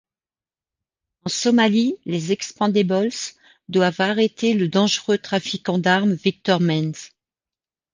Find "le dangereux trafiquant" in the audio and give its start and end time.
4.55-5.77